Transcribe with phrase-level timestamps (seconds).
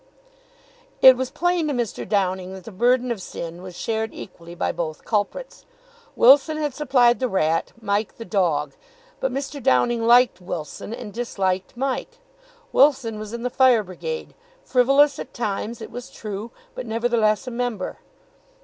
[1.03, 2.09] It was plain to Mr.
[2.09, 5.63] Downing that the burden of sin was shared equally by both culprits.
[6.15, 8.73] Wilson had supplied the rat, Mike the dog;
[9.19, 9.61] but Mr.
[9.61, 12.17] Downing liked Wilson and disliked Mike.
[12.73, 14.33] Wilson was in the Fire Brigade,
[14.63, 17.99] frivolous at times, it was true, but nevertheless a member.